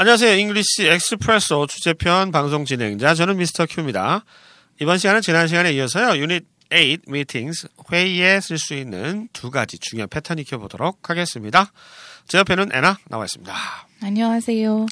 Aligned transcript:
안녕하세요. 0.00 0.36
English 0.36 0.86
Expresso 0.86 1.66
주제편 1.66 2.30
방송 2.30 2.64
진행자 2.64 3.16
저는 3.16 3.36
Mr. 3.36 3.66
Q입니다. 3.66 4.24
이번 4.80 4.96
시간은 4.96 5.22
지난 5.22 5.48
시간에 5.48 5.72
이어서요. 5.72 6.22
유닛 6.22 6.46
8 6.70 6.98
meetings 7.08 7.66
회의에 7.90 8.38
쓸 8.40 8.58
수 8.58 8.74
있는 8.74 9.28
두 9.32 9.50
가지 9.50 9.76
중요한 9.76 10.08
패턴 10.08 10.38
익혀보도록 10.38 11.10
하겠습니다. 11.10 11.72
제 12.28 12.38
옆에는 12.38 12.70
애나 12.72 12.98
나와 13.08 13.24
있습니다. 13.24 13.52
안녕하세요. 14.00 14.86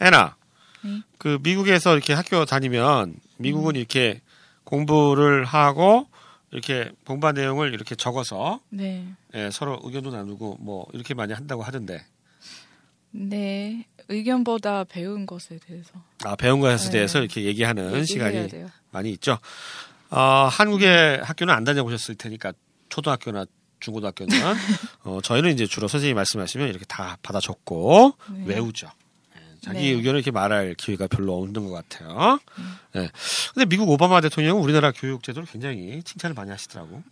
애나, 0.00 0.34
네. 0.82 1.02
그 1.18 1.38
미국에서 1.44 1.92
이렇게 1.92 2.12
학교 2.12 2.44
다니면 2.44 3.14
미국은 3.36 3.76
이렇게 3.76 4.20
공부를 4.64 5.44
하고 5.44 6.08
이렇게 6.50 6.90
공부한 7.06 7.36
내용을 7.36 7.72
이렇게 7.72 7.94
적어서 7.94 8.58
네. 8.70 9.06
예, 9.32 9.50
서로 9.52 9.78
의견도 9.84 10.10
나누고 10.10 10.56
뭐 10.58 10.88
이렇게 10.92 11.14
많이 11.14 11.34
한다고 11.34 11.62
하던데 11.62 12.04
네. 13.12 13.86
의견보다 14.08 14.84
배운 14.84 15.24
것에 15.26 15.58
대해서 15.58 15.90
아, 16.24 16.34
배운 16.36 16.60
것에 16.60 16.86
네. 16.86 16.90
대해서 16.92 17.20
이렇게 17.20 17.44
얘기하는 17.44 18.04
시간이 18.04 18.48
돼요. 18.48 18.68
많이 18.90 19.10
있죠. 19.12 19.38
어, 20.10 20.48
한국의 20.50 21.22
학교는 21.22 21.54
안 21.54 21.62
다녀보셨을 21.64 22.16
테니까 22.16 22.52
초등학교나 22.88 23.46
중고등학교는 23.78 24.36
어, 25.04 25.20
저희는 25.22 25.52
이제 25.52 25.66
주로 25.66 25.88
선생님이 25.88 26.14
말씀하시면 26.14 26.68
이렇게 26.68 26.84
다 26.86 27.16
받아 27.22 27.40
적고 27.40 28.14
네. 28.30 28.44
외우죠. 28.46 28.88
예, 29.36 29.40
자기 29.60 29.78
네. 29.78 29.86
의견을 29.90 30.18
이렇게 30.18 30.32
말할 30.32 30.74
기회가 30.74 31.06
별로 31.06 31.40
없는 31.40 31.66
것 31.66 31.70
같아요. 31.70 32.40
예. 32.96 33.10
근데 33.54 33.66
미국 33.66 33.88
오바마 33.88 34.20
대통령은 34.20 34.60
우리나라 34.60 34.90
교육 34.92 35.22
제도를 35.22 35.46
굉장히 35.46 36.02
칭찬을 36.02 36.34
많이 36.34 36.50
하시더라고. 36.50 37.02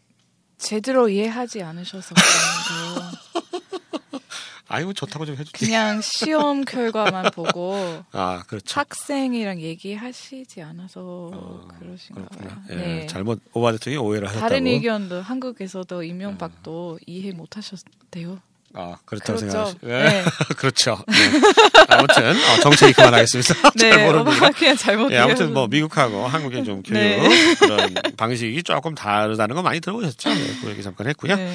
제대로 0.59 1.09
이해하지 1.09 1.63
않으셔서 1.63 2.15
그런데요. 2.15 3.11
아이고 4.69 4.93
좋다고 4.93 5.25
좀 5.27 5.37
해주지. 5.37 5.65
그냥 5.65 6.01
시험 6.05 6.65
결과만 6.65 7.31
보고 7.33 7.75
아 8.13 8.43
그렇죠. 8.47 8.79
학생이랑 8.79 9.61
얘기하시지 9.61 10.63
않아서 10.63 11.67
그러신가 11.79 12.27
그렇구나. 12.27 12.49
봐요. 12.55 12.63
예, 12.71 12.75
네. 12.77 13.07
잘못 13.07 13.41
대통령이 13.73 13.97
오해를 14.07 14.29
하셨다고. 14.29 14.49
다른 14.49 14.67
의견도 14.67 15.23
한국에서도 15.23 16.03
이명박도 16.03 16.99
이해 17.07 17.33
못 17.33 17.57
하셨대요. 17.57 18.41
아, 18.81 18.97
그렇다고 19.05 19.41
그렇죠. 19.41 19.51
생각하시. 19.51 19.77
예. 19.83 19.89
네. 19.89 20.25
그렇죠. 20.57 21.03
네. 21.09 21.15
아무튼 21.89 22.31
어, 22.31 22.61
정책이 22.63 22.93
그만하겠습니다. 22.93 23.55
잘 23.77 23.91
네. 23.91 24.07
모릅니다. 24.07 24.37
오바마 24.37 24.51
그냥 24.53 24.77
잘못 24.77 25.11
예, 25.11 25.19
아무튼 25.19 25.53
뭐 25.53 25.67
미국하고 25.67 26.29
한국의 26.29 26.65
좀 26.65 26.83
교육 26.85 27.01
네. 27.01 27.55
그런 27.57 27.93
방식이 28.17 28.63
조금 28.63 28.95
다르다는 28.95 29.57
거 29.57 29.63
많이 29.63 29.81
들어보셨죠? 29.81 30.33
네, 30.33 30.47
그 30.63 30.71
얘기 30.71 30.85
잠깐 30.85 31.09
했고요. 31.09 31.35
네. 31.35 31.53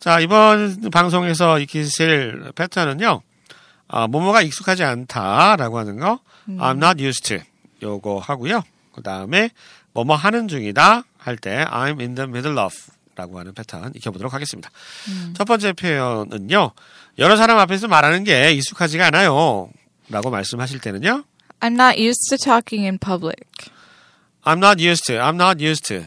자 0.00 0.20
이번 0.20 0.90
방송에서 0.90 1.58
익히실 1.60 2.52
패턴은요. 2.54 3.22
아, 3.88 4.06
뭐뭐가 4.06 4.42
익숙하지 4.42 4.84
않다라고 4.84 5.78
하는 5.78 5.98
거, 5.98 6.20
음. 6.48 6.58
I'm 6.58 6.76
not 6.76 7.02
used 7.02 7.26
to 7.28 7.38
요거 7.82 8.18
하고요. 8.18 8.62
그 8.94 9.02
다음에 9.02 9.48
뭐뭐 9.94 10.14
하는 10.14 10.46
중이다 10.46 11.04
할 11.16 11.36
때 11.38 11.64
I'm 11.64 12.00
in 12.00 12.14
the 12.14 12.28
middle 12.28 12.58
of 12.58 12.74
라고 13.16 13.38
하는 13.38 13.52
패턴 13.54 13.92
익혀보도록 13.94 14.32
하겠습니다. 14.32 14.70
음. 15.08 15.34
첫 15.36 15.44
번째 15.44 15.72
표현은요. 15.72 16.72
여러 17.18 17.36
사람 17.36 17.58
앞에서 17.58 17.88
말하는 17.88 18.24
게 18.24 18.52
익숙하지가 18.52 19.06
않아요. 19.06 19.70
라고 20.08 20.30
말씀하실 20.30 20.80
때는요. 20.80 21.24
I'm 21.60 21.74
not 21.74 22.00
used 22.00 22.28
to 22.30 22.38
talking 22.38 22.84
in 22.84 22.98
public. 22.98 23.44
I'm 24.44 24.58
not 24.58 24.82
used 24.82 25.04
to. 25.06 25.16
I'm 25.16 25.34
not 25.34 25.62
used 25.62 25.86
to. 25.88 26.06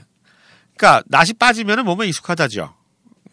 그러니까 0.76 1.04
낫이 1.08 1.34
빠지면은 1.34 1.86
몸에 1.86 2.08
익숙하다죠. 2.08 2.74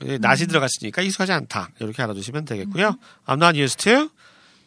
예, 0.05 0.19
낫이 0.19 0.47
들어갔으니까 0.47 1.03
익숙하지 1.03 1.33
않다. 1.33 1.71
이렇게 1.81 2.03
알아두시면 2.03 2.45
되겠고요. 2.45 2.97
I'm 3.27 3.43
not 3.43 3.59
used 3.59 3.83
to 3.85 4.11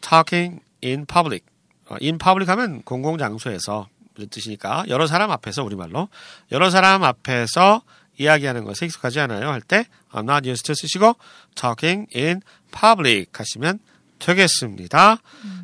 talking 0.02 0.62
in 0.84 1.06
public. 1.06 1.46
어, 1.88 1.96
in 2.02 2.18
public 2.18 2.50
하면 2.50 2.82
공공 2.84 3.18
장소에서 3.18 3.88
이런 4.16 4.30
뜻이니까 4.30 4.86
여러 4.90 5.08
사람 5.08 5.32
앞에서 5.32 5.64
우리말로 5.64 6.10
여러 6.52 6.70
사람 6.70 7.04
앞에서 7.04 7.82
이야기하는 8.18 8.64
것에 8.64 8.86
익숙하지 8.86 9.20
않아요 9.22 9.50
할 9.50 9.62
때 9.62 9.86
I'm 10.12 10.30
not 10.30 10.48
used 10.48 10.66
to 10.66 10.76
쓰시고 10.76 11.16
talking 11.56 12.08
in 12.16 12.42
public 12.72 13.28
하시면 13.34 13.80
되겠습니다. 14.20 15.18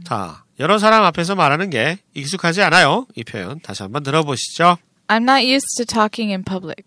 자, 0.03 0.43
여러 0.59 0.77
사람 0.79 1.03
앞에서 1.05 1.35
말하는 1.35 1.69
게 1.69 1.99
익숙하지 2.13 2.61
않아요. 2.63 3.07
이 3.15 3.23
표현 3.23 3.61
다시 3.61 3.83
한번 3.83 4.03
들어보시죠. 4.03 4.77
I'm 5.07 5.23
not 5.23 5.45
used 5.45 5.77
to 5.77 5.85
talking 5.85 6.31
in 6.31 6.43
public. 6.43 6.83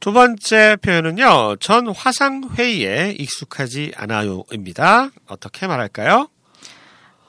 두 0.00 0.12
번째 0.12 0.76
표현은요. 0.76 1.56
전 1.56 1.88
화상 1.88 2.48
회의에 2.54 3.16
익숙하지 3.18 3.92
않아요입니다. 3.96 5.10
어떻게 5.26 5.66
말할까요? 5.66 6.28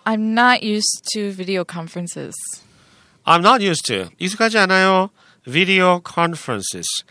I'm 0.06 0.38
not 0.38 0.64
used 0.64 1.02
to 1.14 1.32
video 1.36 1.64
conferences. 1.68 2.36
I'm 3.26 3.40
not 3.40 3.66
used 3.66 3.86
to. 3.88 4.10
익숙하지 4.20 4.60
않아요. 4.60 5.10
Video 5.50 6.00
conferences. 6.06 7.04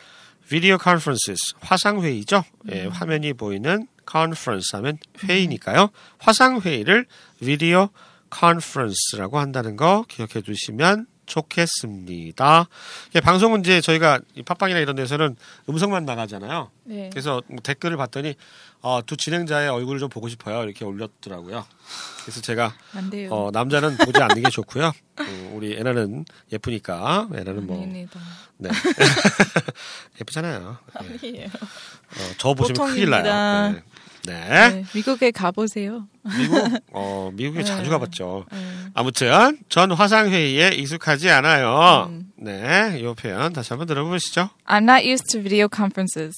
Video 0.48 0.78
conferences. 0.80 1.54
화상 1.60 2.00
회의죠. 2.02 2.44
예, 2.70 2.86
화면이 2.86 3.32
보이는 3.32 3.88
conference 4.08 4.70
하면 4.74 4.98
회의니까요. 5.24 5.90
화상 6.18 6.60
회의를 6.60 7.06
video 7.42 7.88
conference라고 8.32 9.40
한다는 9.40 9.74
거 9.76 10.04
기억해 10.06 10.42
두시면 10.42 11.06
좋겠습니다. 11.28 12.68
예, 13.14 13.20
방송은 13.20 13.60
이제 13.60 13.80
저희가 13.80 14.20
이 14.34 14.42
팟빵이나 14.42 14.80
이런 14.80 14.96
데서는 14.96 15.36
음성만 15.68 16.04
나가잖아요. 16.04 16.70
네. 16.84 17.10
그래서 17.12 17.42
뭐 17.46 17.58
댓글을 17.62 17.96
봤더니 17.96 18.34
어, 18.80 19.00
두 19.04 19.16
진행자의 19.16 19.68
얼굴을 19.68 20.00
좀 20.00 20.08
보고 20.08 20.28
싶어요. 20.28 20.62
이렇게 20.64 20.84
올렸더라고요. 20.84 21.64
그래서 22.22 22.40
제가. 22.40 22.74
어, 23.30 23.50
남자는 23.52 23.96
보지 23.98 24.20
않는 24.20 24.42
게 24.42 24.50
좋고요. 24.50 24.86
어, 24.86 25.50
우리 25.54 25.76
애나는 25.76 26.24
예쁘니까 26.52 27.28
애나는 27.34 27.66
뭐 27.66 27.76
아닙니다. 27.76 28.20
네. 28.56 28.70
예쁘잖아요. 30.20 30.78
네. 31.02 31.18
아니에요. 31.22 31.46
어, 31.46 32.32
저 32.38 32.54
보시면 32.54 32.90
큰일. 32.94 33.10
나요. 33.10 33.72
네. 33.72 33.82
네. 34.28 34.68
네, 34.70 34.84
미국에 34.94 35.30
가보세요. 35.30 36.06
미국 36.38 36.82
어 36.92 37.30
미국에 37.32 37.60
네. 37.60 37.64
자주 37.64 37.90
가봤죠. 37.90 38.44
네. 38.52 38.58
아무튼 38.94 39.58
전 39.68 39.90
화상 39.92 40.30
회의에 40.30 40.68
익숙하지 40.74 41.30
않아요. 41.30 42.08
음. 42.10 42.30
네, 42.36 42.98
이 43.00 43.14
표현 43.14 43.52
다시 43.52 43.70
한번 43.70 43.86
들어보시죠. 43.86 44.50
I'm 44.66 44.82
not 44.88 45.08
used 45.08 45.26
to 45.32 45.40
video 45.40 45.68
conferences. 45.74 46.36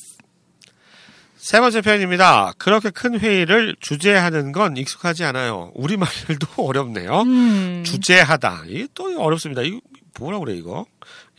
세 1.37 1.59
번째 1.59 1.81
표현입니다. 1.81 2.53
그렇게 2.59 2.91
큰 2.91 3.19
회의를 3.19 3.75
주재하는 3.81 4.53
건 4.53 4.77
익숙하지 4.77 5.25
않아요. 5.25 5.73
우리말도 5.75 6.47
어렵네요. 6.63 7.23
음. 7.23 7.83
주재하다. 7.85 8.65
이게 8.69 8.87
또 8.95 9.21
어렵습니다. 9.21 9.63
이거 9.63 9.81
뭐라 10.19 10.39
그래 10.39 10.55
이거? 10.55 10.87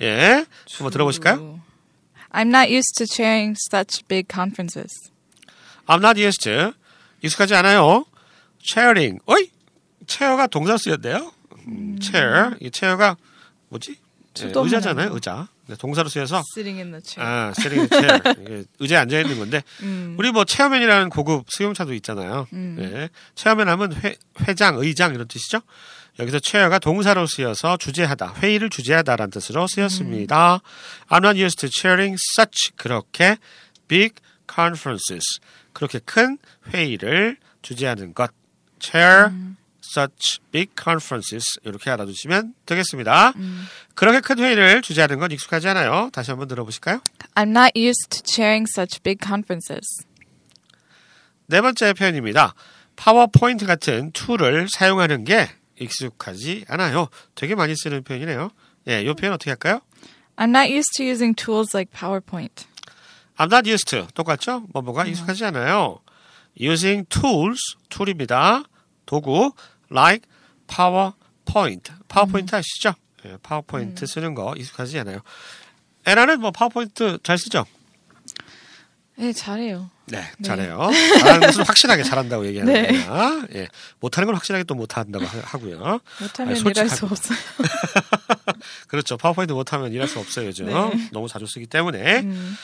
예, 0.02 0.46
한번 0.78 0.92
들어보실까요? 0.92 1.60
I'm 2.32 2.48
not 2.48 2.72
used 2.72 2.96
to 2.98 3.06
chairing 3.06 3.56
such 3.70 4.08
big 4.08 4.28
conferences. 4.32 5.11
I'm 5.88 6.00
not 6.00 6.20
used 6.20 6.44
to. 6.44 6.74
익숙하지 7.22 7.56
않아요. 7.56 8.06
chairing. 8.60 9.20
어이? 9.26 9.50
체어가 10.08 10.48
동사 10.48 10.78
쓰였대요. 10.78 11.32
음, 11.68 11.98
chair. 12.02 12.56
이 12.60 12.72
체어가 12.72 13.18
뭐지? 13.70 13.92
예, 13.92 14.42
수동 14.42 14.66
의자잖아요. 14.66 15.14
의자. 15.14 15.48
네, 15.68 15.76
동사로 15.76 16.10
쓰여서 16.10 16.42
Sitting 16.56 16.82
in 16.82 16.92
the 16.92 17.02
chair. 17.04 17.26
아, 17.26 17.54
sitting 17.58 17.94
in 17.94 18.22
chair. 18.22 18.36
이게 18.42 18.64
의자에 18.80 19.00
앉아 19.00 19.20
있는 19.22 19.40
건데 19.40 19.64
음. 19.82 20.16
우리 20.18 20.32
뭐 20.32 20.44
체어맨이라는 20.44 21.10
고급 21.10 21.46
수용차도 21.50 21.94
있잖아요. 21.96 22.48
음. 22.54 22.76
네. 22.78 23.10
체어맨 23.36 23.68
하면 23.70 23.94
회, 23.94 24.16
회장, 24.48 24.78
의장 24.78 25.14
이런 25.14 25.28
뜻이죠. 25.28 25.62
여기서 26.20 26.40
체어가 26.40 26.80
동사로 26.80 27.26
쓰여서 27.26 27.78
주재하다, 27.78 28.36
회의를 28.38 28.70
주재하다라는 28.70 29.32
뜻으로 29.32 29.66
쓰였습니다. 29.68 30.60
I'm 31.10 31.24
not 31.24 31.42
used 31.42 31.60
to 31.62 31.70
chairing 31.72 32.18
such 32.38 32.72
그렇게 32.76 33.38
big 33.88 34.16
conferences 34.54 35.40
그렇게 35.74 36.00
큰 36.00 36.38
회의를 36.74 37.38
주재하는 37.62 38.14
것. 38.14 38.32
chair 38.82 39.32
such 39.84 40.40
big 40.52 40.72
conferences 40.82 41.46
이렇게 41.64 41.90
알아두시면 41.92 42.56
되겠습니다. 42.66 43.34
그렇게 43.96 44.20
큰 44.20 44.40
회의를 44.40 44.82
주재하는 44.82 45.20
건 45.20 45.32
익숙하지 45.32 45.68
않아요. 45.70 46.10
다시 46.12 46.32
한번 46.32 46.48
들어보실까요? 46.48 47.02
I'm 47.36 47.50
not 47.50 47.72
used 47.76 48.10
to 48.10 48.22
chairing 48.26 48.68
such 48.70 49.02
big 49.04 49.20
conferences. 49.24 50.06
네 51.46 51.62
번째 51.62 51.94
표현입니다. 51.94 52.54
파워포인트 52.96 53.66
같은 53.66 54.12
tool을 54.12 54.68
사용하는 54.70 55.24
게 55.24 55.50
익숙하지 55.80 56.66
않아요. 56.68 57.10
되게 57.36 57.56
많이 57.56 57.76
쓰는 57.76 58.04
표현이네요. 58.04 58.52
예, 58.88 59.02
이 59.04 59.14
표현 59.14 59.34
어떻게 59.34 59.52
할까요? 59.52 59.82
I'm 60.38 60.50
not 60.56 60.72
used 60.72 60.92
to 60.98 61.06
using 61.06 61.36
tools 61.36 61.76
like 61.76 61.92
PowerPoint. 61.94 62.66
I'm 63.38 63.52
not 63.52 63.68
used 63.70 63.86
to. 63.90 64.08
똑같죠? 64.14 64.66
뭐뭐가 64.74 65.06
익숙하지 65.06 65.46
않아요. 65.46 66.00
Using 66.60 67.08
tools, 67.10 67.60
tool입니다. 67.90 68.64
도구, 69.06 69.54
like 69.90 70.28
PowerPoint. 70.68 71.92
PowerPoint 72.08 72.56
아시죠? 72.56 72.94
예, 73.26 73.38
파워포인트 73.42 74.06
쓰는 74.06 74.36
거 74.36 74.54
익숙하지 74.58 75.00
않아요. 75.00 75.20
에라는 76.06 76.40
뭐 76.42 76.52
파워포인트 76.52 77.20
잘 77.24 77.38
쓰죠? 77.38 77.66
네, 79.18 79.34
잘해요. 79.34 79.90
네, 80.08 80.22
네. 80.40 80.48
잘해요. 80.48 80.90
잘하는 81.20 81.48
것은 81.48 81.64
확실하게 81.66 82.04
잘한다고 82.04 82.46
얘기하는 82.48 82.74
네. 82.74 83.06
거야. 83.06 83.46
예, 83.54 83.68
못하는 84.00 84.26
건 84.26 84.36
확실하게 84.36 84.64
또 84.66 84.74
못한다고 84.76 85.26
하- 85.26 85.40
하고요. 85.42 86.00
못하면 86.20 86.54
아니, 86.56 86.60
일할 86.60 86.90
솔직하게. 86.90 86.96
수 86.96 87.06
없어요. 87.06 87.38
그렇죠. 88.88 89.18
파워포인트 89.18 89.54
못하면 89.54 89.92
일할 89.94 90.08
수 90.08 90.20
없어요, 90.20 90.48
요즘. 90.48 90.66
네. 90.68 91.10
너무 91.12 91.28
자주 91.28 91.46
쓰기 91.46 91.66
때문에. 91.68 92.20
음. 92.22 92.58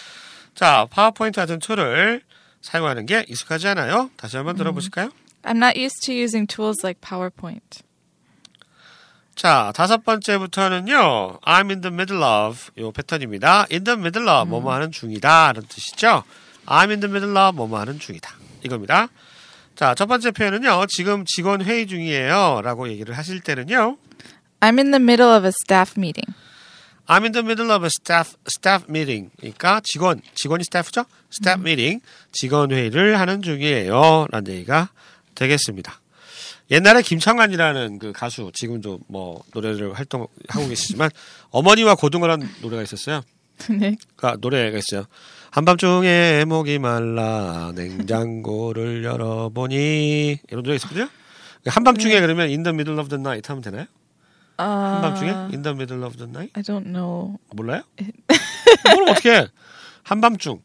자, 0.58 0.88
파워포인트 0.90 1.40
같은 1.40 1.60
tool을 1.60 2.22
사용하는 2.62 3.06
게 3.06 3.24
익숙하지 3.28 3.68
않아요? 3.68 4.10
다시 4.18 4.38
한번 4.38 4.56
들어보실까요? 4.56 5.12
I'm 5.44 5.58
not 5.58 5.80
used 5.80 6.04
to 6.08 6.16
using 6.16 6.48
tools 6.48 6.80
like 6.84 7.00
PowerPoint. 7.00 7.84
자, 9.36 9.72
다섯 9.76 10.04
번째부터는요. 10.04 11.42
I'm 11.42 11.70
in 11.70 11.82
the 11.82 11.94
middle 11.94 12.24
of 12.24 12.72
요 12.80 12.92
패턴입니다. 12.92 13.68
in 13.72 13.84
the 13.84 14.00
middle 14.00 14.28
of 14.28 14.50
뭐뭐 14.50 14.74
하는 14.74 14.92
중이다 14.92 15.54
라는 15.54 15.68
뜻이죠. 15.70 16.24
I'm 16.66 16.90
in 16.90 17.02
the 17.02 17.12
middle 17.12 17.38
of 17.38 17.56
뭐뭐 17.56 17.80
하는 17.80 18.00
중이다. 18.00 18.32
이겁니다. 18.64 19.10
자, 19.76 19.94
첫 19.94 20.08
번째 20.08 20.32
표현은요. 20.32 20.88
지금 20.90 21.24
직원 21.28 21.62
회의 21.62 21.86
중이에요 21.86 22.62
라고 22.64 22.90
얘기를 22.90 23.16
하실 23.16 23.42
때는요. 23.42 23.98
I'm 24.62 24.80
in 24.80 24.90
the 24.90 25.00
middle 25.00 25.30
of 25.38 25.46
a 25.46 25.52
staff 25.64 25.94
meeting. 25.96 26.34
I'm 27.08 27.24
in 27.24 27.32
the 27.32 27.44
middle 27.44 27.72
of 27.72 27.86
a 27.86 27.90
staff 27.90 28.36
staff 28.50 28.86
meeting. 28.90 29.32
그러니까 29.38 29.82
직원 29.84 30.22
직원이 30.36 30.64
스태프죠? 30.66 31.06
staff 31.34 31.62
meeting 31.62 32.04
직원 32.32 32.72
회의를 32.72 33.20
하는 33.20 33.42
중이에요. 33.42 34.28
라는 34.30 34.52
얘기가 34.54 34.90
되겠습니다. 35.36 36.02
옛날에 36.70 37.02
김창완이라는 37.02 38.00
그 38.00 38.12
가수 38.12 38.52
지금도 38.54 39.00
뭐 39.08 39.42
노래를 39.54 39.94
활동하고 39.94 40.68
계시지만 40.68 41.10
어머니와 41.52 41.96
고등어라는 41.96 42.48
노래가 42.62 42.84
있었어요. 42.84 43.22
네. 43.70 43.96
그러니까 44.16 44.38
노래가 44.42 44.78
있어요. 44.78 45.06
한밤중에 45.52 46.44
목이 46.46 46.78
말라 46.78 47.72
냉장고를 47.74 49.04
열어보니 49.06 50.40
이런 50.50 50.64
노래가 50.64 50.76
있었거든요. 50.76 51.08
한밤중에 51.66 52.20
그러면 52.20 52.48
in 52.48 52.64
the 52.64 52.74
middle 52.74 53.00
of 53.00 53.10
the 53.10 53.20
night 53.20 53.50
하면 53.50 53.62
되나요? 53.62 53.86
한밤중에 54.58 55.32
Uh, 55.32 55.54
in 55.54 55.62
the 55.62 55.74
middle 55.76 56.04
of 56.04 56.18
the 56.18 56.28
night 56.30 56.52
I 56.56 56.64
don't 56.64 56.88
know. 56.88 57.38
몰라요? 57.54 57.84
모르면 58.94 59.10
어떻게 59.10 59.48
한밤중 60.04 60.62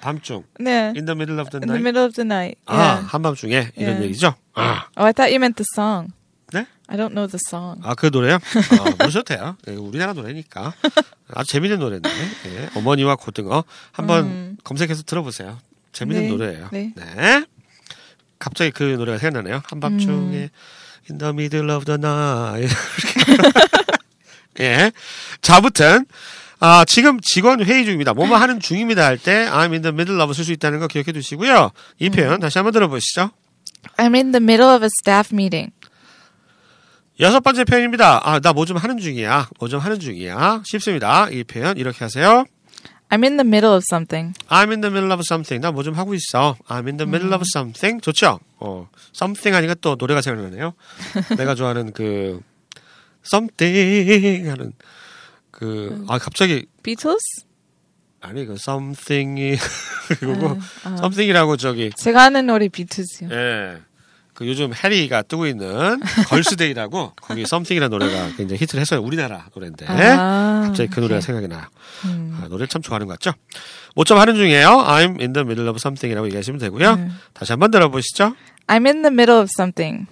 밤중 0.00 0.44
네. 0.60 0.92
in 0.94 1.04
the 1.06 1.14
middle 1.16 1.40
of 1.40 1.50
the 1.50 1.58
In 1.58 1.66
the 1.66 1.74
night 1.74 1.82
middle 1.82 2.04
of 2.04 2.14
the 2.14 2.24
night. 2.26 2.58
아 2.66 2.76
Yeah. 2.76 3.08
한밤중에 3.08 3.72
이런 3.76 3.88
Yeah. 3.96 4.04
얘기죠. 4.04 4.34
아, 4.54 4.86
Oh, 4.96 5.04
I 5.06 5.12
thought 5.12 5.32
you 5.32 5.40
meant 5.42 5.56
the 5.56 5.64
song. 5.74 6.12
네? 6.52 6.66
I 6.86 6.96
don't 6.96 7.10
know 7.16 7.26
the 7.26 7.40
song. 7.48 7.80
아, 7.82 7.94
그 7.94 8.06
노래요? 8.12 8.36
아, 8.36 8.90
모르셔도 9.00 9.24
돼요. 9.24 9.56
예, 9.66 9.72
우리나라 9.72 10.12
노래니까. 10.12 10.74
아주 11.32 11.50
재밌는 11.50 11.78
노래인데. 11.80 12.08
예, 12.46 12.68
어머니와 12.76 13.16
고등어. 13.16 13.64
한번 13.92 14.24
음. 14.26 14.56
검색해서 14.62 15.02
들어보세요. 15.02 15.58
재밌는 15.92 16.22
네, 16.24 16.28
노래예요. 16.28 16.68
네. 16.70 16.92
갑자기 18.38 18.70
그 18.70 18.82
노래가 18.84 19.16
생각나네요. 19.18 19.62
한밤중에 19.64 20.50
In 21.10 21.18
the 21.18 21.32
middle 21.32 21.70
of 21.70 21.84
the 21.84 21.98
night. 21.98 22.74
예. 24.60 24.92
자, 25.42 25.56
아무튼 25.56 26.06
아, 26.60 26.84
지금 26.86 27.18
직원 27.20 27.62
회의 27.64 27.84
중입니다. 27.84 28.14
뭐뭐 28.14 28.36
하는 28.36 28.58
중입니다 28.60 29.04
할 29.04 29.18
때 29.18 29.46
I'm 29.50 29.72
in 29.72 29.82
the 29.82 29.92
middle 29.92 30.20
of 30.22 30.32
쓸 30.32 30.44
수 30.44 30.52
있다는 30.52 30.78
거 30.78 30.86
기억해 30.88 31.12
두시고요. 31.12 31.70
이 31.98 32.10
표현 32.10 32.40
다시 32.40 32.58
한번 32.58 32.72
들어보시죠. 32.72 33.30
I'm 33.98 34.14
in 34.14 34.32
the 34.32 34.42
middle 34.42 34.70
of 34.74 34.82
a 34.82 34.88
staff 35.02 35.30
meeting. 35.34 35.72
여섯 37.20 37.40
번째 37.40 37.64
표현입니다. 37.64 38.22
아, 38.24 38.40
나 38.40 38.50
뭐 38.52 38.64
좀 38.64 38.76
하는 38.78 38.98
중이야. 38.98 39.48
뭐 39.58 39.68
좀 39.68 39.80
하는 39.80 40.00
중이야. 40.00 40.62
쉽습니다. 40.64 41.28
이 41.30 41.44
표현 41.44 41.76
이렇게 41.76 41.98
하세요. 42.04 42.44
I'm 43.14 43.22
in 43.24 43.36
the 43.36 43.44
middle 43.46 43.72
of 43.72 43.84
something. 43.88 44.34
I'm 44.50 44.72
in 44.72 44.80
the 44.80 44.90
middle 44.90 45.12
of 45.12 45.22
something. 45.24 45.60
나 45.62 45.70
뭐 45.70 45.82
좀 45.84 45.94
하고 45.94 46.14
있어. 46.14 46.56
I'm 46.66 46.86
in 46.88 46.96
the 46.96 47.06
middle 47.06 47.32
of 47.32 47.42
something. 47.46 48.00
좋죠? 48.02 48.40
어, 48.58 48.88
something 49.14 49.54
하니까 49.54 49.74
또 49.80 49.94
노래가 49.96 50.20
생각나네요. 50.20 50.74
내가 51.38 51.54
좋아하는 51.54 51.92
그 51.92 52.40
something 53.24 54.48
하는 54.48 54.72
그 55.50 56.04
아 56.08 56.18
갑자기 56.18 56.66
Beatles? 56.82 57.46
아니 58.20 58.44
그 58.46 58.54
something이 58.54 59.56
그거고 60.18 60.58
아. 60.84 60.94
something이라고 60.98 61.56
저기 61.56 61.90
제가 61.96 62.24
아는 62.24 62.46
노래 62.46 62.68
비트즈요. 62.68 63.28
예. 63.30 63.78
그 64.34 64.46
요즘 64.48 64.72
해리가 64.74 65.22
뜨고 65.22 65.46
있는 65.46 66.00
걸스데이라고 66.28 67.12
거기 67.22 67.42
something이라는 67.42 67.90
노래가 67.96 68.36
굉장히 68.36 68.60
히트를 68.60 68.80
했어요. 68.80 69.00
우리나라 69.00 69.46
노래인데. 69.54 69.86
아, 69.88 70.62
갑자기 70.66 70.90
그 70.90 71.00
노래가 71.00 71.16
오케이. 71.16 71.22
생각이 71.22 71.48
나요. 71.48 71.62
음. 72.04 72.38
아, 72.42 72.48
노래 72.48 72.66
참 72.66 72.82
좋아하는 72.82 73.06
것 73.06 73.18
같죠? 73.18 73.36
뭐좀 73.94 74.18
하는 74.18 74.34
중이에요. 74.34 74.68
I'm 74.68 75.20
in 75.20 75.32
the 75.32 75.44
middle 75.44 75.68
of 75.68 75.76
something이라고 75.76 76.26
얘기하시면 76.26 76.58
되고요. 76.60 76.96
네. 76.96 77.08
다시 77.32 77.52
한번 77.52 77.70
들어보시죠. 77.70 78.34
I'm 78.66 78.86
in 78.86 79.02
the 79.02 79.12
middle 79.12 79.38
of 79.40 79.48
something. 79.56 80.06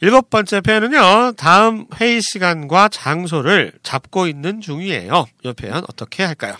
일곱 0.00 0.28
번째 0.30 0.60
표현은요. 0.60 1.32
다음 1.36 1.86
회의 2.00 2.20
시간과 2.22 2.88
장소를 2.88 3.72
잡고 3.82 4.26
있는 4.26 4.60
중이에요. 4.60 5.26
이 5.44 5.52
표현 5.52 5.84
어떻게 5.88 6.22
할까요? 6.22 6.54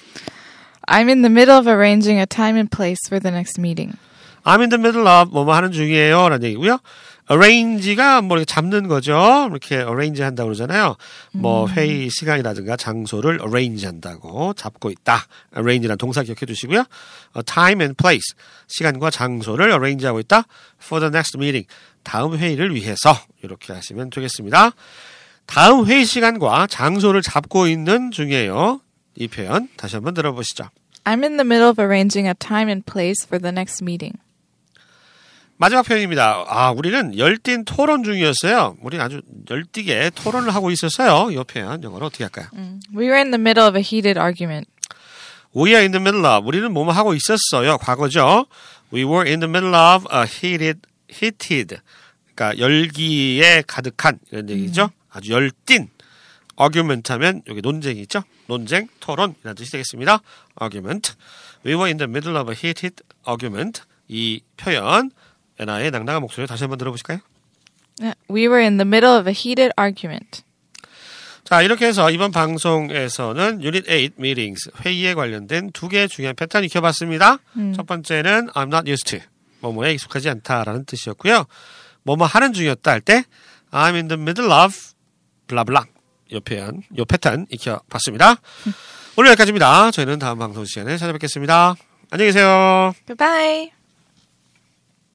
I'm 0.89 1.09
in 1.09 1.23
the 1.23 1.31
middle 1.31 1.59
of 1.59 1.69
arranging 1.69 2.19
a 2.19 2.27
time 2.27 2.57
and 2.57 2.71
place 2.71 3.01
for 3.09 3.21
the 3.21 3.35
next 3.35 3.59
meeting. 3.61 3.97
I'm 4.47 4.61
in 4.61 4.71
the 4.71 4.79
middle 4.79 5.07
of 5.09 5.33
뭐뭐 5.33 5.53
하는 5.55 5.73
중이에요. 5.73 6.29
라는 6.29 6.45
얘기고요. 6.47 6.79
arrange가 7.29 8.23
뭐 8.23 8.37
이렇게 8.37 8.45
잡는 8.45 8.87
거죠. 8.87 9.49
이렇게 9.51 9.75
arrange 9.79 10.23
한다고 10.23 10.47
그러잖아요. 10.47 10.97
뭐 11.33 11.67
회의 11.69 12.09
시간이라든가 12.09 12.77
장소를 12.77 13.41
arrange 13.43 13.85
한다고 13.85 14.55
잡고 14.55 14.91
있다. 14.91 15.27
arrange라는 15.57 15.99
동사 15.99 16.23
기억해 16.23 16.47
두시고요. 16.47 16.85
어, 17.35 17.43
time 17.43 17.83
and 17.83 17.97
place 17.97 18.35
시간과 18.69 19.11
장소를 19.11 19.71
arrange 19.71 20.07
하고 20.07 20.21
있다. 20.21 20.45
for 20.81 21.01
the 21.01 21.09
next 21.09 21.37
meeting 21.37 21.67
다음 22.05 22.37
회의를 22.39 22.73
위해서 22.77 23.19
이렇게 23.43 23.73
하시면 23.73 24.11
되겠습니다. 24.11 24.71
다음 25.47 25.87
회의 25.87 26.05
시간과 26.05 26.69
장소를 26.69 27.23
잡고 27.23 27.67
있는 27.67 28.13
중이에요. 28.13 28.81
이 29.17 29.27
표현 29.27 29.69
다시 29.77 29.97
한번 29.97 30.15
들어보시죠. 30.15 30.71
I'm 31.03 31.25
in 31.25 31.37
the 31.37 31.45
middle 31.45 31.69
of 31.69 31.81
arranging 31.81 32.29
a 32.29 32.35
time 32.35 32.69
and 32.69 32.85
place 32.87 33.27
for 33.27 33.41
the 33.43 33.51
next 33.51 33.83
meeting. 33.83 34.19
마지막 35.59 35.83
표현입니다. 35.83 36.45
아, 36.49 36.71
우리는 36.71 37.17
열띤 37.17 37.65
토론 37.65 38.05
중이었어요. 38.05 38.77
우리 38.83 39.01
아주 39.01 39.23
열띠게 39.49 40.11
토론을 40.15 40.55
하고 40.55 40.71
있었어요. 40.71 41.31
이 41.31 41.43
표현 41.45 41.83
영어로 41.83 42.07
어떻게 42.07 42.25
할까요? 42.25 42.49
We 42.95 43.07
were 43.07 43.17
in 43.17 43.31
the 43.31 43.41
middle 43.41 43.67
of 43.67 43.77
a 43.77 43.83
heated 43.83 44.19
argument. 44.19 44.69
We 45.57 45.71
are 45.71 45.81
in 45.81 45.93
the 45.93 46.01
middle 46.01 46.27
of. 46.27 46.47
우리는 46.47 46.71
뭐뭐 46.71 46.93
하고 46.93 47.15
있었어요. 47.15 47.79
과거죠. 47.79 48.47
We 48.93 49.05
were 49.05 49.27
in 49.27 49.41
the 49.41 49.49
middle 49.49 49.75
of 49.75 50.07
a 50.13 50.25
heated, 50.25 50.81
heated. 51.11 51.79
그러니까 52.35 52.59
열기에 52.59 53.65
가득한 53.67 54.19
이런 54.31 54.51
얘기죠. 54.51 54.91
아주 55.11 55.33
열띤. 55.33 55.89
argument 56.59 57.13
하면 57.13 57.43
여기 57.49 57.61
논쟁이 57.63 58.01
있죠. 58.03 58.23
논쟁, 58.47 58.89
토론이라는 59.01 59.55
뜻이 59.55 59.73
되겠습니다. 59.73 60.21
argument. 60.61 61.15
We 61.65 61.75
were 61.75 61.87
in 61.87 61.97
the 61.97 62.09
middle 62.09 62.37
of 62.39 62.51
a 62.51 62.57
heated 62.57 63.03
argument. 63.27 63.83
이 64.09 64.41
표현 64.57 65.11
에나의 65.59 65.91
낭낭한 65.91 66.21
목소리 66.23 66.47
다시 66.47 66.65
한번 66.65 66.79
들어보실까요? 66.79 67.19
Yeah, 68.01 68.19
We 68.31 68.47
were 68.47 68.61
in 68.63 68.77
the 68.77 68.87
middle 68.87 69.19
of 69.19 69.29
a 69.29 69.35
heated 69.35 69.73
argument. 69.79 70.43
자, 71.45 71.63
이렇게 71.63 71.87
해서 71.87 72.11
이번 72.11 72.33
방송에서는 72.33 73.63
유닛 73.63 73.87
8 73.87 74.11
meetings 74.19 74.69
회의에 74.85 75.15
관련된 75.15 75.71
두 75.73 75.89
개의 75.89 76.09
중요한 76.09 76.35
패턴 76.35 76.65
익혀봤습니다. 76.65 77.39
첫 77.77 77.87
번째는 77.87 78.49
I'm 78.49 78.73
not 78.75 78.91
used 78.91 79.05
to 79.17 79.21
뭐뭐에 79.61 79.93
익숙하지 79.95 80.29
않다라는 80.29 80.85
뜻이었고요. 80.87 81.47
뭐뭐 82.03 82.27
하는 82.27 82.53
중이었다 82.53 82.91
할 82.91 83.01
때 83.01 83.25
I'm 83.71 83.95
in 83.95 84.09
the 84.09 84.21
middle 84.21 84.51
of 84.53 84.75
블라블라 85.47 85.85
이 86.33 86.41
표현, 86.41 86.83
이 86.93 87.05
패턴 87.09 87.47
익혀봤습니다. 87.51 88.37
오늘 89.17 89.31
여기까지입니다. 89.31 89.93
저희는 89.93 90.19
다음 90.19 90.39
방송 90.39 90.65
시간에 90.65 90.97
찾아뵙겠습니다. 90.99 91.77
안녕히 92.11 92.29
계세요. 92.33 92.93
Goodbye. 93.07 93.71